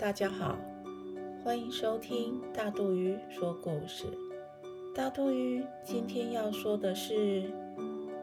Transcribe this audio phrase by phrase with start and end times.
[0.00, 0.56] 大家好，
[1.44, 4.06] 欢迎收听大肚鱼说故事。
[4.94, 7.52] 大肚鱼今天要说的是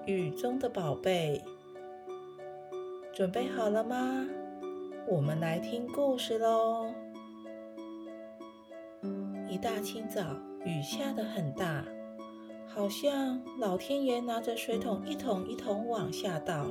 [0.07, 1.39] 雨中的宝贝，
[3.13, 4.25] 准备好了吗？
[5.07, 6.91] 我们来听故事喽。
[9.47, 10.23] 一大清早，
[10.65, 11.85] 雨下得很大，
[12.65, 16.65] 好像老天爷拿着水桶一桶一桶往下倒。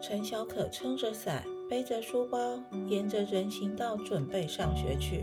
[0.00, 2.38] 陈小可撑着伞，背着书包，
[2.86, 5.22] 沿着人行道准备上学去。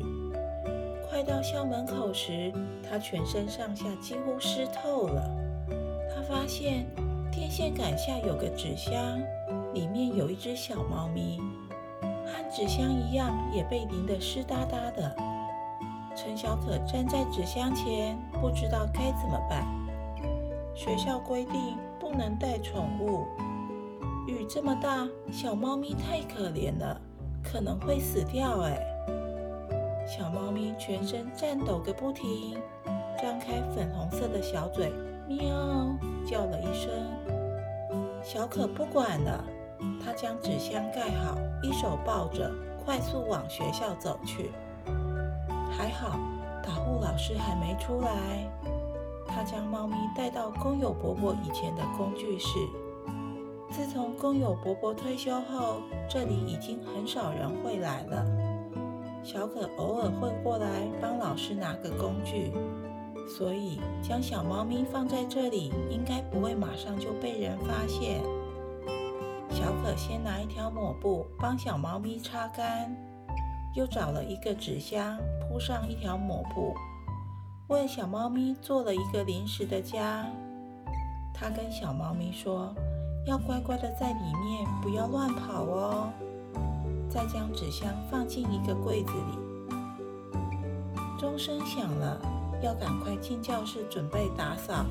[1.10, 2.54] 快到校门口时，
[2.88, 5.28] 他全身上下几乎湿透了。
[6.14, 6.86] 他发现
[7.32, 9.20] 电线杆下有个纸箱，
[9.74, 11.40] 里面有一只小猫咪，
[12.00, 15.16] 和纸箱一样，也被淋得湿哒哒的。
[16.16, 19.66] 陈小可站在纸箱前，不知道该怎么办。
[20.76, 23.26] 学校规定不能带宠物。
[24.28, 27.00] 雨这么大，小猫咪太可怜了，
[27.44, 28.62] 可能会死掉。
[28.62, 28.80] 哎，
[30.08, 32.58] 小猫咪全身颤抖个不停，
[33.22, 34.92] 张开粉红色的小嘴，
[35.28, 35.46] 喵
[36.26, 36.92] 叫了一声。
[38.24, 39.44] 小可不管了，
[40.04, 42.52] 他将纸箱盖好，一手抱着，
[42.84, 44.50] 快速往学校走去。
[45.70, 46.18] 还好，
[46.64, 48.50] 打呼老师还没出来。
[49.28, 52.58] 他将猫咪带到工友伯伯以前的工具室。
[53.76, 58.26] 自从工友伯伯退休后，这里已经很少人会来了。
[59.22, 62.54] 小可偶尔会过来帮老师拿个工具，
[63.38, 68.24] 所以将小猫咪放在这里，应该不会马上就被人发现。
[69.50, 72.96] 小可先拿一条抹布帮小猫咪擦干，
[73.76, 76.74] 又找了一个纸箱铺上一条抹布，
[77.68, 80.26] 为小猫咪做了一个临时的家。
[81.34, 82.74] 他跟小猫咪说。
[83.26, 86.14] 要乖乖的在里面，不要乱跑哦。
[87.10, 89.40] 再将纸箱放进一个柜子里。
[91.18, 92.20] 钟声响了，
[92.62, 94.86] 要赶快进教室准备打扫，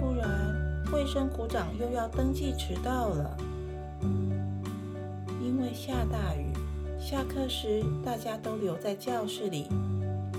[0.00, 0.28] 不然
[0.92, 3.36] 卫生股长又要登记迟到了。
[5.40, 6.52] 因为下大雨，
[6.98, 9.68] 下课时大家都留在教室里。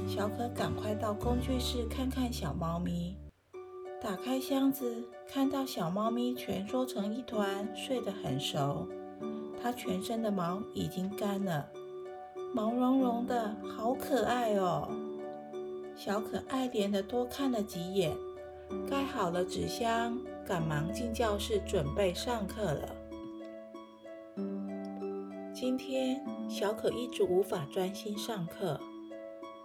[0.07, 3.15] 小可赶快到工具室看看小猫咪。
[3.99, 8.87] 打开箱子，看到小猫咪蜷缩成一团，睡得很熟。
[9.61, 11.67] 它全身的毛已经干了，
[12.53, 14.87] 毛茸茸的，好可爱哦。
[15.95, 18.15] 小可爱怜的多看了几眼，
[18.87, 22.95] 盖好了纸箱，赶忙进教室准备上课了。
[25.55, 28.79] 今天小可一直无法专心上课，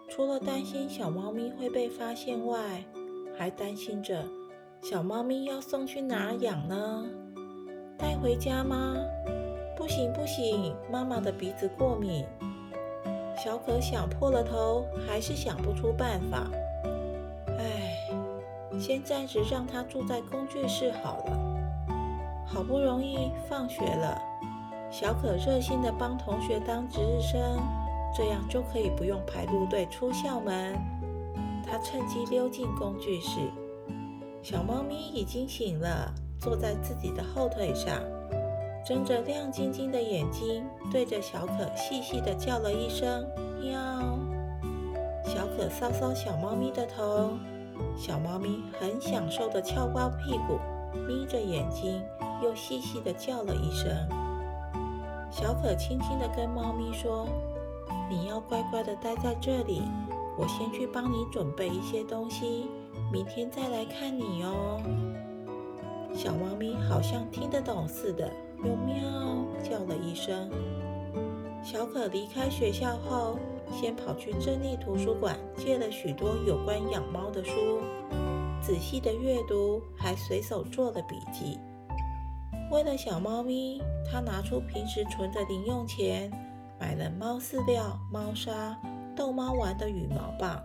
[0.09, 2.83] 除了担心小猫咪会被发现外，
[3.39, 4.25] 还担心着
[4.81, 7.05] 小猫咪要送去哪养呢？
[7.99, 8.97] 带回家吗？
[9.77, 12.25] 不行不行，妈妈的鼻子过敏。
[13.37, 16.47] 小可想破了头，还是想不出办法。
[17.59, 18.09] 唉，
[18.79, 21.39] 先暂时让它住在工具室好了。
[22.45, 24.21] 好不容易放学了，
[24.91, 27.41] 小可热心的帮同学当值日生，
[28.15, 30.77] 这样就可以不用排路队出校门。
[31.63, 33.51] 他趁机溜进工具室，
[34.43, 38.03] 小猫咪已经醒了，坐在自己的后腿上，
[38.85, 43.25] 睁着亮晶晶的眼睛，对着小可细细的叫了一声
[43.63, 43.73] “喵”。
[45.25, 47.31] 小可搔搔小猫咪的头，
[47.97, 50.59] 小猫咪很享受的翘高屁股，
[51.07, 52.03] 眯着眼睛，
[52.43, 53.89] 又细细的叫了一声。
[55.31, 57.27] 小可轻轻的跟猫咪说
[58.11, 59.83] ：“你要乖乖的待在这里。”
[60.39, 62.69] 我先去帮你准备一些东西，
[63.13, 64.81] 明天再来看你哦。
[66.15, 68.95] 小猫咪好像听得懂似的，又喵
[69.63, 70.51] 叫了一声。
[71.63, 73.39] 小可离开学校后，
[73.71, 77.81] 先跑去珍妮图书馆借了许多有关养猫的书，
[78.61, 81.59] 仔细的阅读，还随手做了笔记。
[82.71, 86.31] 为了小猫咪，他拿出平时存的零用钱，
[86.81, 88.77] 买了猫饲料、猫砂。
[89.17, 90.63] 逗猫玩的羽毛棒，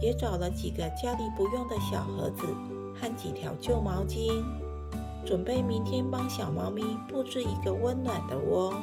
[0.00, 2.46] 也找了几个家里不用的小盒子
[2.94, 4.42] 和几条旧毛巾，
[5.24, 8.74] 准备明天帮小猫咪布置一个温暖的窝。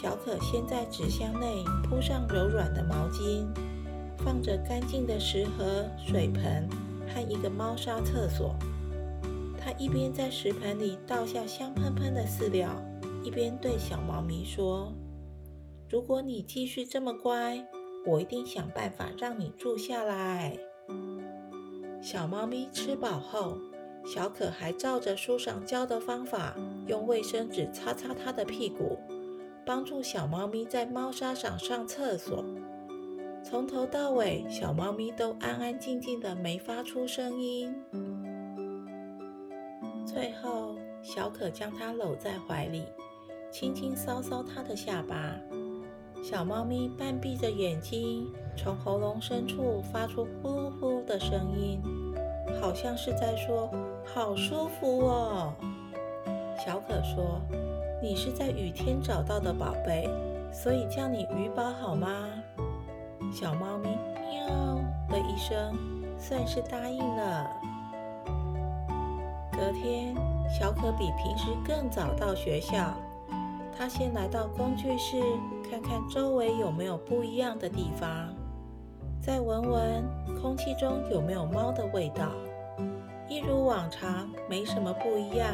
[0.00, 3.46] 小可先在纸箱内铺上柔软的毛巾，
[4.18, 6.68] 放着干净的食盒、水盆
[7.12, 8.54] 和一个猫砂厕所。
[9.60, 12.70] 他一边在食盆里倒下香喷喷的饲料，
[13.24, 14.92] 一边对小猫咪说。
[15.90, 17.66] 如果你继续这么乖，
[18.04, 20.56] 我一定想办法让你住下来。
[22.02, 23.56] 小猫咪吃饱后，
[24.04, 26.54] 小可还照着书上教的方法，
[26.86, 28.98] 用卫生纸擦擦它的屁股，
[29.64, 32.44] 帮助小猫咪在猫砂上上厕所。
[33.42, 37.74] 从头到尾，小猫咪都安安静静的，没发出声音。
[40.04, 42.84] 最后，小可将它搂在怀里，
[43.50, 45.34] 轻轻搔搔它的下巴。
[46.22, 48.26] 小猫咪半闭着眼睛，
[48.56, 51.80] 从喉咙深处发出呼呼的声音，
[52.60, 53.70] 好像是在说
[54.04, 55.54] “好舒服哦”。
[56.64, 57.40] 小可说
[58.02, 60.08] ：“你是在雨天找到的宝贝，
[60.52, 62.26] 所以叫你鱼宝好吗？”
[63.32, 65.74] 小猫咪喵的一声，
[66.18, 67.50] 算是答应了。
[69.52, 70.14] 隔天，
[70.50, 72.92] 小可比平时更早到学校。
[73.76, 75.22] 他先来到工具室，
[75.70, 78.34] 看看周围有没有不一样的地方，
[79.20, 80.02] 再闻闻
[80.40, 82.30] 空气中有没有猫的味道。
[83.28, 85.52] 一如往常，没什么不一样。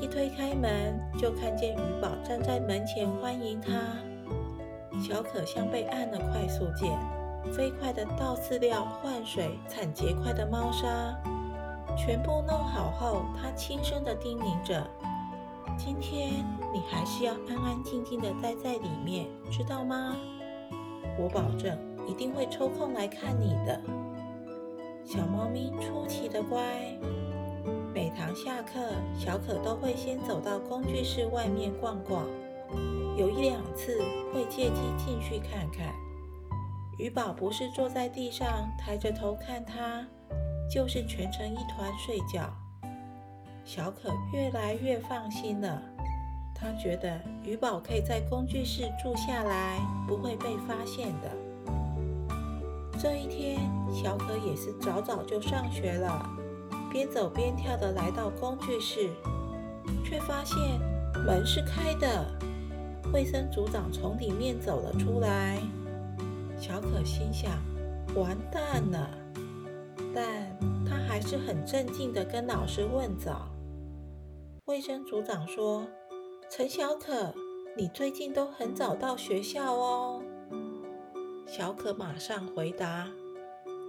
[0.00, 3.72] 一推开门，就看见鱼宝站在门前欢迎他。
[5.00, 6.90] 小可像被按了快速键，
[7.52, 11.16] 飞快地倒饲料、换水、铲结块的猫砂。
[11.96, 14.84] 全部弄好后，他轻声地叮咛着
[15.76, 20.16] ：“今天你还是要安安静静的待在里面，知道吗？
[21.18, 21.76] 我保证
[22.06, 23.80] 一定会抽空来看你的。”
[25.04, 26.58] 小猫咪出奇的乖。
[27.94, 28.78] 每堂下课，
[29.18, 32.26] 小可都会先走到工具室外面逛逛，
[33.16, 33.98] 有一两次
[34.32, 35.92] 会借机进去看看。
[36.98, 40.06] 鱼宝不是坐在地上抬着头看它。
[40.70, 42.52] 就是蜷成一团睡觉，
[43.68, 45.82] 小可越来越放心了。
[46.54, 51.30] 他觉得鱼宝可以在工具室住下来，不会被发现的。
[52.98, 53.60] 这一天，
[53.92, 56.26] 小可也是早早就上学了，
[56.90, 59.10] 边走边跳的来到工具室，
[60.02, 60.56] 却发现
[61.26, 62.24] 门是开的，
[63.12, 65.58] 卫生组长从里面走了出来。
[66.58, 67.52] 小可心想：
[68.16, 69.10] 完蛋了。
[70.14, 70.56] 但
[70.88, 73.46] 他还是很镇静地跟老师问早。
[74.68, 75.86] 卫生组长说
[76.50, 77.34] ：“陈小可，
[77.74, 80.22] 你最近都很早到学校哦。”
[81.48, 83.08] 小可马上回答：“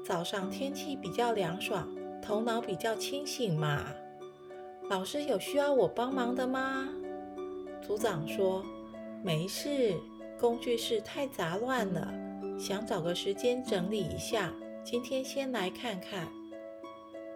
[0.07, 1.85] 早上天气比较凉爽，
[2.21, 3.87] 头脑比较清醒嘛。”
[4.89, 6.87] 老师有需要我帮忙的吗？
[7.85, 8.63] 组长说
[9.21, 9.99] ：“没事，
[10.39, 12.07] 工具室太杂乱了，
[12.57, 16.25] 想找个时间整理一下。”今天先来看看，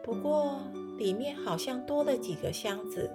[0.01, 0.61] 不过
[0.97, 3.11] 里面好像多了几个箱子，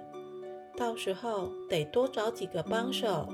[0.79, 3.27] 到时候得多找几个帮手。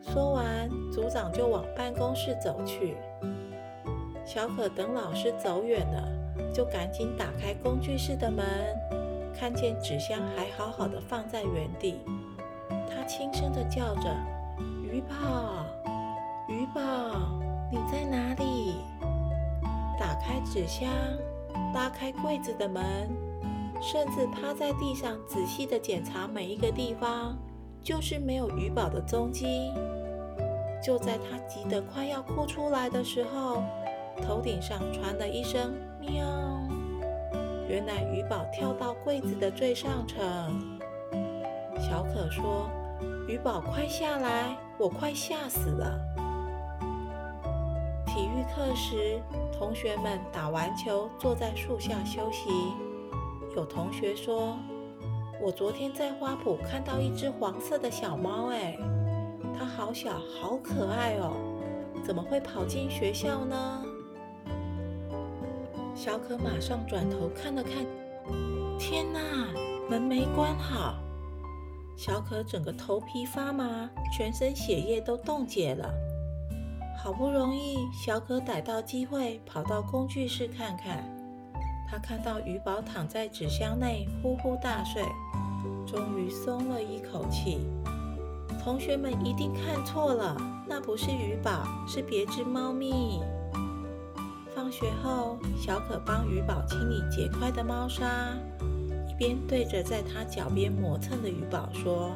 [0.00, 2.96] 说完，组长就往办公室走去。
[4.24, 6.08] 小可等老师走远了，
[6.54, 8.46] 就赶紧打开工具室的门，
[9.34, 11.98] 看见纸箱还好好的放在原地，
[12.88, 14.08] 他轻声的叫着
[14.84, 15.66] ：“鱼宝，
[16.48, 16.80] 鱼宝，
[17.72, 18.76] 你在哪里？”
[19.98, 20.88] 打开纸箱，
[21.74, 22.82] 拉开柜子的门，
[23.80, 27.36] 甚至趴在地上仔细的检查每一个地方，
[27.82, 29.72] 就是没有鱼宝的踪迹。
[30.82, 33.62] 就在他急得快要哭出来的时候，
[34.22, 36.10] 头顶上传了一声“喵”，
[37.68, 40.78] 原来鱼宝跳到柜子的最上层。
[41.78, 42.68] 小可说
[43.28, 45.98] ：“鱼宝，快下来，我快吓死了。”
[48.06, 49.20] 体育课时。
[49.52, 52.48] 同学们打完球，坐在树下休息。
[53.56, 54.56] 有同学说
[55.42, 58.78] ：“我昨天在花圃看到一只黄色的小猫，哎，
[59.58, 61.32] 它好小，好可爱哦，
[62.04, 63.82] 怎么会跑进学校呢？”
[65.94, 67.84] 小可马上转头看了看，
[68.78, 69.20] 天哪，
[69.88, 70.94] 门没关好！
[71.96, 75.92] 小可整个头皮发麻，全身血液都冻结了。
[76.96, 81.19] 好不容易，小可逮到机会跑到工具室看看。
[81.90, 85.02] 他看到鱼宝躺在纸箱内呼呼大睡，
[85.84, 87.58] 终于松了一口气。
[88.62, 90.36] 同学们一定看错了，
[90.68, 93.20] 那不是鱼宝，是别只猫咪。
[94.54, 98.36] 放学后，小可帮鱼宝清理结块的猫砂，
[99.08, 102.12] 一边对着在他脚边磨蹭的鱼宝说：“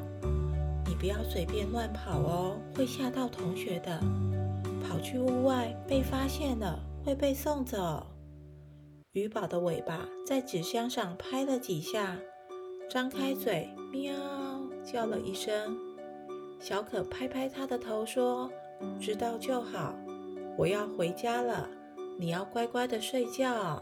[0.86, 3.98] 你不要随便乱跑哦，会吓到同学的。”
[4.86, 8.06] 跑去屋外被发现了，会被送走。
[9.14, 12.18] 鱼宝的尾巴在纸箱上拍了几下，
[12.90, 14.12] 张开嘴，喵
[14.84, 15.78] 叫了一声。
[16.58, 18.50] 小可拍拍它的头说
[19.00, 19.94] ：“知道就好，
[20.58, 21.70] 我要回家了，
[22.18, 23.80] 你要乖乖的睡觉。”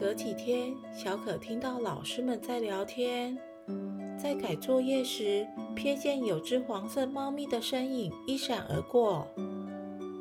[0.00, 3.38] 隔几天，小可听到老师们在聊天，
[4.18, 9.28] 在改作业时，瞥见有只黄色猫咪的身影一闪而过。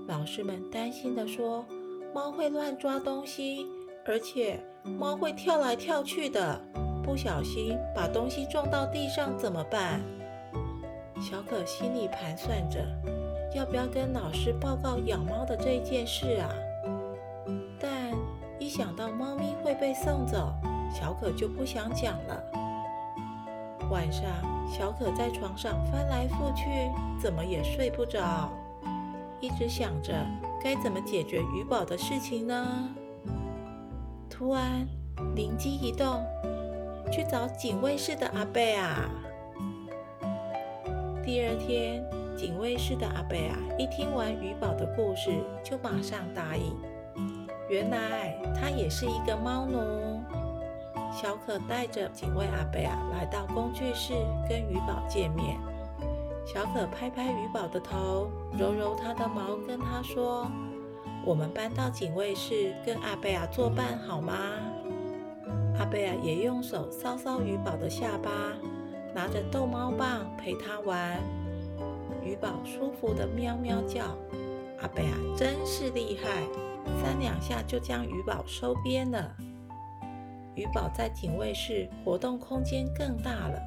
[0.10, 1.66] 老师们担心地说
[2.14, 3.66] ：“猫会乱抓东西，
[4.06, 6.62] 而且猫会跳来跳去的，
[7.04, 10.00] 不小心把东西撞到地上怎么办？”
[11.20, 12.80] 小可心里盘算着，
[13.56, 16.50] 要不要跟老师报告养猫的这件事啊？
[17.80, 18.12] 但
[18.60, 20.54] 一想到猫咪会被送走，
[20.94, 22.44] 小可就不想讲了。
[23.90, 24.24] 晚上，
[24.72, 28.52] 小可在床上翻来覆去，怎么也睡不着。
[29.40, 30.14] 一直想着
[30.64, 32.90] 该怎么解决鱼宝的事情呢？
[34.30, 34.88] 突然
[35.36, 36.24] 灵机一动，
[37.12, 39.10] 去找警卫室的阿贝啊！
[41.22, 42.02] 第二天，
[42.38, 46.74] 警卫室的阿贝啊，一听完鱼宝的故事，就马上答应。
[47.70, 50.22] 原来他也是一个猫奴。
[51.12, 54.14] 小可带着警卫阿贝啊，来到工具室
[54.48, 55.58] 跟鱼宝见面。
[56.46, 60.46] 小可拍拍鱼宝的头，揉揉它的毛，跟他说
[61.26, 64.34] ：“我们搬到警卫室，跟阿贝亚作伴好吗？”
[65.80, 68.30] 阿贝亚也用手搔搔鱼宝的下巴，
[69.16, 71.18] 拿着逗猫棒陪它玩。
[72.22, 74.04] 鱼宝舒服的喵喵叫，
[74.82, 76.44] 阿贝亚真是厉害，
[77.02, 79.34] 三两下就将鱼宝收编了。
[80.56, 83.60] 鱼宝在警卫室活动空间更大了。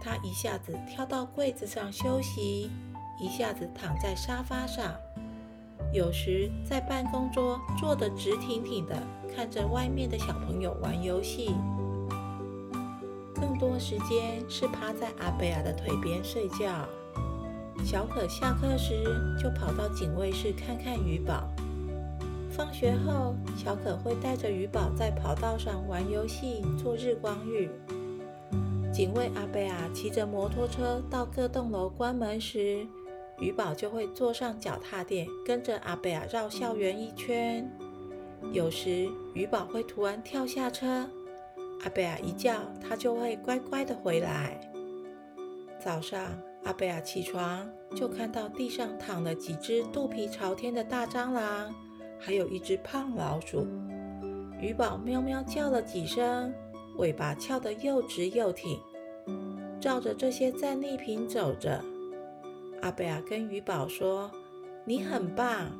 [0.00, 2.70] 他一下子跳到柜子上休息，
[3.20, 4.94] 一下子躺在沙发上，
[5.92, 8.96] 有时在办公桌坐得直挺挺的，
[9.34, 11.54] 看着外面的小朋友玩游戏。
[13.34, 16.88] 更多时间是趴在阿贝尔的腿边睡觉。
[17.84, 19.02] 小可下课时
[19.42, 21.48] 就跑到警卫室看看鱼宝。
[22.50, 27.70] 放学后，小可会带着鱼宝在跑道上玩游戏，做日光浴。
[29.00, 32.86] 警卫阿贝亚骑着摩托车到各栋楼关门时，
[33.38, 37.66] 鱼宝就会坐上脚踏垫，跟着阿贝亚绕校园一圈。
[38.52, 41.08] 有时鱼宝会突然跳下车，
[41.82, 44.60] 阿贝亚一叫，它就会乖乖的回来。
[45.82, 47.66] 早上阿贝亚起床，
[47.96, 51.74] 就看到地上躺了几只肚皮朝天的大蟑螂，
[52.18, 53.66] 还有一只胖老鼠。
[54.60, 56.52] 鱼宝喵喵叫了几声。
[56.96, 58.78] 尾巴翘得又直又挺，
[59.80, 61.80] 照着这些战利品走着。
[62.82, 64.30] 阿贝尔跟鱼宝说
[64.84, 65.70] ：“你很棒，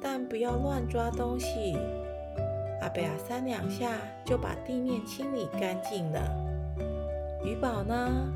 [0.00, 1.76] 但不要乱抓东西。”
[2.80, 3.90] 阿贝尔三两下
[4.24, 6.20] 就把地面清理干净了。
[7.44, 8.32] 鱼宝呢？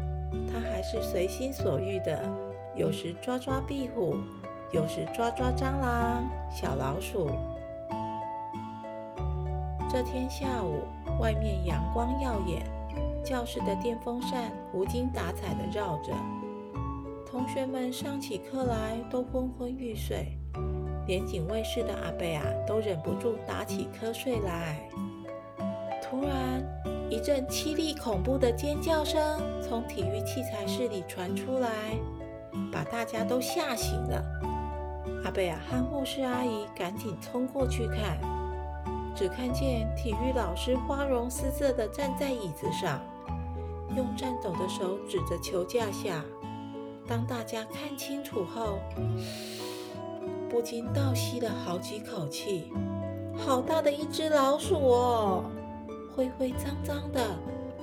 [0.52, 2.28] 他还是随心所欲的，
[2.74, 4.16] 有时抓抓壁虎，
[4.72, 7.30] 有时抓抓蟑螂、小老鼠。
[9.88, 10.82] 这天下午。
[11.18, 12.62] 外面阳光耀眼，
[13.26, 16.12] 教室的电风扇无精打采地绕着，
[17.28, 20.38] 同学们上起课来都昏昏欲睡，
[21.08, 24.78] 连警卫室的阿贝啊都忍不住打起瞌睡来。
[26.00, 26.64] 突然，
[27.10, 29.20] 一阵凄厉恐怖的尖叫声
[29.60, 31.68] 从体育器材室里传出来，
[32.72, 34.24] 把大家都吓醒了。
[35.24, 38.16] 阿贝啊和护士阿姨赶紧冲过去看。
[39.16, 43.00] 只看见体育老师花容失色地站在椅子上，
[43.96, 46.22] 用颤抖的手指着球架下。
[47.08, 48.78] 当大家看清楚后，
[50.50, 52.72] 不禁倒吸了好几口气。
[53.38, 55.44] 好大的一只老鼠哦，
[56.14, 57.20] 灰灰脏脏的，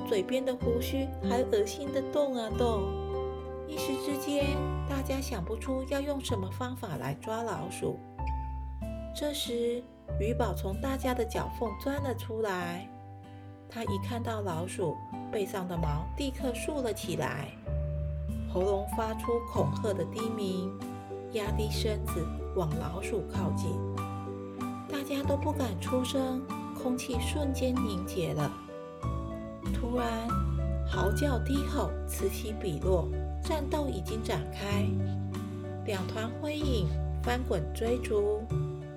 [0.08, 2.84] 嘴边的胡须还恶心的动啊动。
[3.68, 4.46] 一时之间，
[4.90, 7.98] 大家想不出要用什么方法来抓老鼠。
[9.16, 9.84] 这时，
[10.20, 12.90] 鱼宝从大家的脚缝钻了出来，
[13.74, 14.96] 他一看到老鼠，
[15.32, 17.48] 背上的毛立刻竖了起来，
[18.54, 20.72] 喉咙发出恐吓的低鸣，
[21.32, 22.24] 压低身子
[22.56, 23.72] 往老鼠靠近。
[24.88, 26.40] 大家都不敢出声，
[26.80, 28.52] 空气瞬间凝结了。
[29.74, 30.28] 突然，
[30.88, 33.10] 嚎叫低吼此起彼落，
[33.44, 34.86] 战斗已经展开，
[35.86, 36.88] 两团灰影
[37.24, 38.44] 翻滚追逐。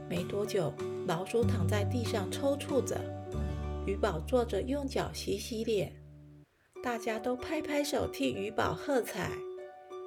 [0.06, 0.71] 没多久。
[1.06, 3.00] 老鼠躺在地上抽搐着，
[3.87, 5.93] 鱼宝坐着用脚洗洗脸，
[6.83, 9.31] 大家都拍拍手替鱼宝喝彩。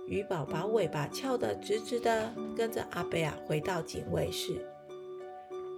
[0.06, 4.68] 鱼宝把尾巴翘得直直的，跟着阿贝尔回到警卫室。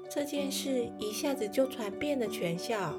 [0.09, 2.91] 这件事一下子就传遍了全校。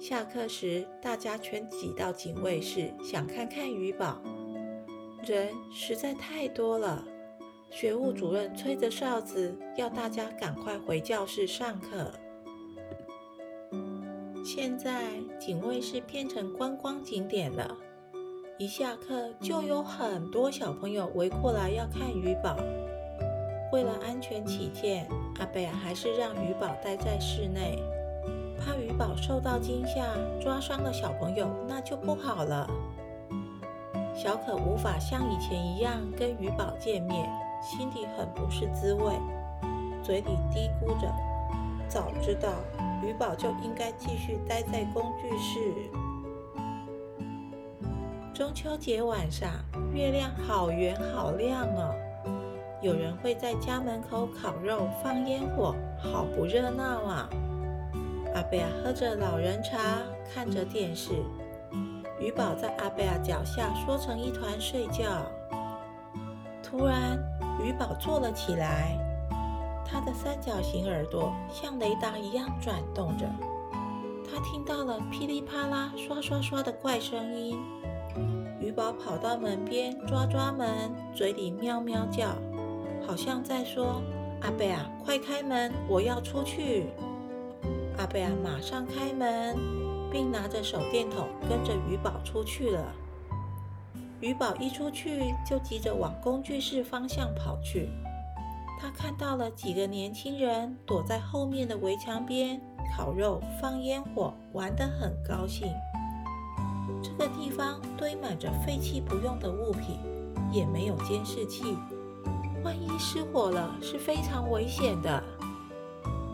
[0.00, 4.22] 下课时，大家全挤到警卫室，想看看鱼宝。
[5.26, 7.04] 人实在太多了。
[7.68, 12.12] 学务主任吹着哨子，要大家赶快回教室上课。
[14.42, 17.76] 现在警卫室变成观光景点了，
[18.58, 22.56] 一下课就有很多小朋友围过来要看鱼宝。
[23.70, 25.06] 为了安全起见，
[25.38, 27.78] 阿贝尔还是让鱼宝待在室内，
[28.58, 30.06] 怕鱼宝受到惊吓
[30.40, 32.66] 抓伤了小朋友，那就不好了。
[34.14, 37.30] 小可无法像以前一样跟鱼宝见面，
[37.62, 39.12] 心里很不是滋味，
[40.02, 41.12] 嘴里嘀咕着
[41.88, 42.48] ：“早知道
[43.02, 45.74] 鱼宝就应该继续待在工具室。”
[48.32, 49.50] 中秋节晚上，
[49.92, 51.94] 月亮好圆好亮哦。
[52.80, 57.28] 有人会在家门口烤肉、放烟火，好不热闹啊！
[58.34, 59.78] 阿贝亚喝着老人茶，
[60.32, 61.12] 看着电视。
[62.18, 65.04] 鱼宝在阿贝亚脚下缩成一团睡觉。
[66.62, 67.18] 突然，
[67.62, 68.96] 鱼宝坐了起来，
[69.90, 73.26] 他的三角形耳朵像雷达一样转动着。
[74.24, 77.58] 他听到了噼里啪啦、刷刷刷的怪声音。
[78.60, 82.28] 鱼宝跑到门边，抓抓门，嘴里喵喵叫。
[83.04, 84.00] 好像在说
[84.42, 86.86] ：“阿贝啊，快开门，我要出去。”
[87.98, 89.58] 阿贝啊，马上开门，
[90.12, 92.94] 并拿着手电筒跟着鱼宝出去了。
[94.20, 97.88] 鱼宝一出去，就急着往工具室方向跑去。
[98.80, 102.58] 他看到了几个年轻人躲在后面的围墙边
[102.96, 105.70] 烤肉、放烟火，玩得很高兴。
[107.02, 109.98] 这个地方堆满着废弃不用的物品，
[110.50, 111.76] 也没有监视器。
[112.64, 115.22] 万一失火了，是非常危险的。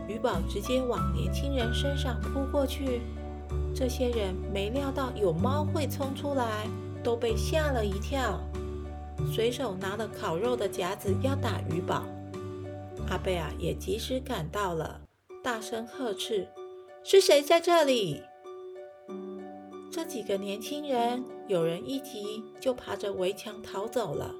[0.09, 3.03] 鱼宝直接往年轻人身上扑过去，
[3.75, 6.69] 这些人没料到有猫会冲出来，
[7.03, 8.39] 都被吓了一跳，
[9.33, 12.05] 随手拿了烤肉的夹子要打鱼宝。
[13.09, 15.01] 阿贝尔也及时赶到了，
[15.43, 16.49] 大声呵斥
[17.05, 18.23] ：“是谁在这里？”
[19.91, 24.35] 这几个年轻人有人一急就爬着围墙逃走了。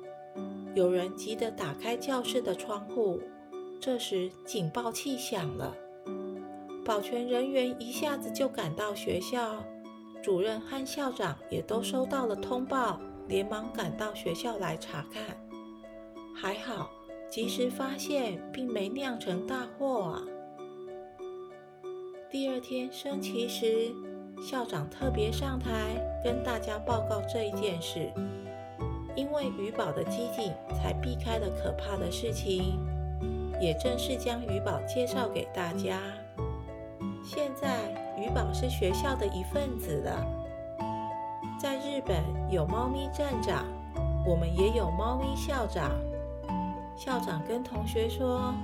[0.75, 3.21] 有人急得打开教室的窗户，
[3.81, 5.75] 这时警报器响了，
[6.85, 9.65] 保全人员一下子就赶到学校，
[10.23, 15.37] 主任和校长也都收到了通报，连忙赶到学校来查看。
[16.35, 16.91] 还好，
[17.29, 20.23] 及时发现，并没酿成大祸啊。
[22.31, 23.93] 第二天升旗时，
[24.43, 28.11] 校长特别上台跟大家报告这一件事。
[29.15, 32.79] 因为鱼宝的机警，才避开了可怕的事情。
[33.59, 35.99] 也正是将鱼宝介绍给大家。
[37.25, 40.27] 现在鱼宝是学校的一份子了。
[41.59, 43.65] 在日本有猫咪站长，
[44.27, 45.91] 我们也有猫咪校长。
[46.97, 48.55] 校长跟同学说，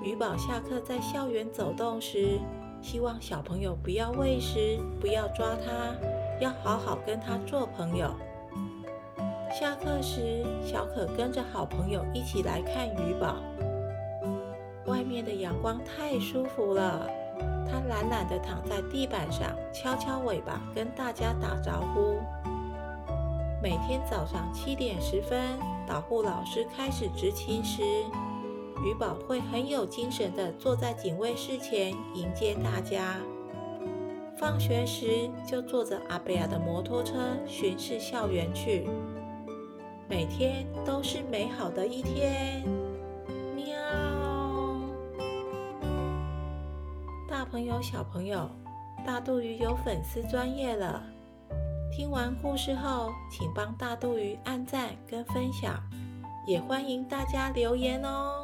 [0.00, 2.38] 鱼宝下课在校园走动时，
[2.80, 5.92] 希望小朋友不要喂食，不要抓它，
[6.40, 8.14] 要好好跟它做朋友。
[9.50, 13.34] 下课时，小可跟着好朋友一起来看鱼宝。
[14.86, 17.10] 外面的阳光太舒服了，
[17.68, 22.20] 它懒懒地躺在地板上，敲敲尾巴跟大家打招呼。
[23.60, 27.82] 每天早上七点十分，导护老师开始执勤时，
[28.84, 33.16] 鱼宝会很有精神地坐在警卫室前迎接大家。
[34.36, 37.14] 放学时，就坐着阿贝亚的摩托车
[37.46, 38.86] 巡视校园去。
[40.08, 42.62] 每天都是美好的一天，
[43.54, 43.74] 喵！
[47.28, 48.50] 大朋友、小朋友，
[49.06, 51.15] 大肚鱼有粉丝专业了。
[51.96, 55.82] 听完故事后，请帮大肚鱼按赞跟分享，
[56.46, 58.35] 也欢迎大家留言哦。